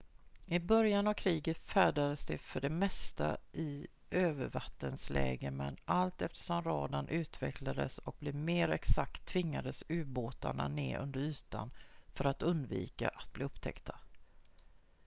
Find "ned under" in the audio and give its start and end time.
10.67-11.19